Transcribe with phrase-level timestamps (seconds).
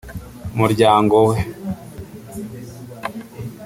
[0.55, 1.37] umuryango we